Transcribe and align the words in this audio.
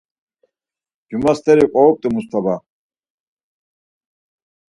Cuma 1.09 1.31
steri 1.39 1.63
oromt̆u 1.79 2.09
Mustavas. 2.13 2.63